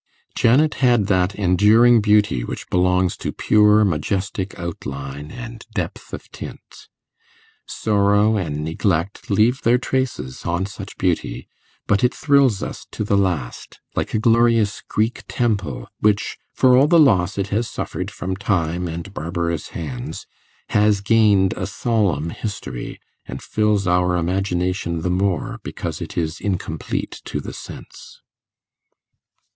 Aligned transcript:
Janet 0.33 0.73
had 0.81 1.05
that 1.13 1.35
enduring 1.35 2.01
beauty 2.01 2.43
which 2.43 2.67
belongs 2.71 3.15
to 3.17 3.31
pure 3.31 3.85
majestic 3.85 4.57
outline 4.57 5.29
and 5.29 5.63
depth 5.75 6.11
of 6.11 6.27
tint. 6.31 6.87
Sorrow 7.67 8.35
and 8.35 8.63
neglect 8.63 9.29
leave 9.29 9.61
their 9.61 9.77
traces 9.77 10.43
on 10.43 10.65
such 10.65 10.97
beauty, 10.97 11.47
but 11.85 12.03
it 12.03 12.15
thrills 12.15 12.63
us 12.63 12.87
to 12.89 13.03
the 13.03 13.15
last, 13.15 13.79
like 13.95 14.15
a 14.15 14.19
glorious 14.19 14.81
Greek 14.87 15.23
temple, 15.27 15.87
which, 15.99 16.39
for 16.51 16.75
all 16.75 16.87
the 16.87 16.97
loss 16.97 17.37
it 17.37 17.49
has 17.49 17.69
suffered 17.69 18.09
from 18.09 18.35
time 18.35 18.87
and 18.87 19.13
barbarous 19.13 19.67
hands, 19.69 20.25
has 20.69 21.01
gained 21.01 21.53
a 21.53 21.67
solemn 21.67 22.31
history, 22.31 22.99
and 23.27 23.43
fills 23.43 23.85
our 23.85 24.17
imagination 24.17 25.01
the 25.03 25.11
more 25.11 25.59
because 25.61 26.01
it 26.01 26.17
is 26.17 26.39
incomplete 26.41 27.21
to 27.23 27.39
the 27.39 27.53
sense. 27.53 28.23